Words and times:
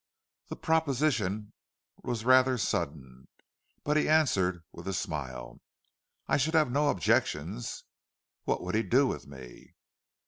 The 0.47 0.55
proposition 0.55 1.53
was 2.01 2.25
rather 2.25 2.57
sudden, 2.57 3.27
but 3.83 3.97
he 3.97 4.09
answered, 4.09 4.63
with 4.71 4.87
a 4.87 4.93
smile, 4.95 5.61
"I 6.27 6.37
should 6.37 6.55
have 6.55 6.71
no 6.71 6.89
objections. 6.89 7.83
What 8.45 8.63
would 8.63 8.73
he 8.73 8.81
do 8.81 9.05
with 9.05 9.27
me?" 9.27 9.75